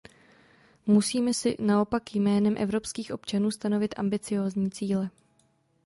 Musíme 0.85 1.33
si 1.33 1.55
naopak 1.59 2.15
jménem 2.15 2.55
evropských 2.57 3.13
občanů 3.13 3.51
stanovit 3.51 3.99
ambiciózní 3.99 4.71
cíle. 4.71 5.09